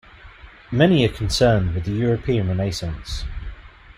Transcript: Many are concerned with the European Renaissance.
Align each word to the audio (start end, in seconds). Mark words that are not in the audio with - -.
Many 0.71 1.05
are 1.07 1.13
concerned 1.13 1.75
with 1.75 1.83
the 1.85 1.91
European 1.91 2.47
Renaissance. 2.47 3.23